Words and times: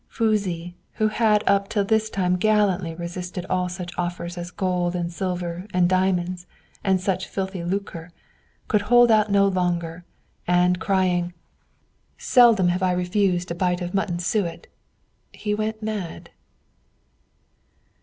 Fusi, 0.09 0.73
who 0.93 1.09
had 1.09 1.43
up 1.45 1.67
to 1.67 1.83
this 1.83 2.09
time 2.09 2.35
gallantly 2.35 2.95
resisted 2.95 3.45
all 3.51 3.69
such 3.69 3.95
offers 3.99 4.35
as 4.35 4.49
gold 4.49 4.95
and 4.95 5.13
silver 5.13 5.67
and 5.75 5.87
diamonds 5.87 6.47
and 6.83 6.99
such 6.99 7.27
filthy 7.27 7.63
lucre, 7.63 8.09
could 8.67 8.81
hold 8.89 9.11
out 9.11 9.29
no 9.31 9.47
longer, 9.47 10.03
and 10.47 10.79
crying, 10.79 11.35
"Seldom 12.17 12.69
have 12.69 12.81
I 12.81 12.93
refused 12.93 13.51
a 13.51 13.53
bite 13.53 13.79
of 13.81 13.93
mutton 13.93 14.17
suet," 14.17 14.65
he 15.33 15.53
went 15.53 15.83
mad. 15.83 16.31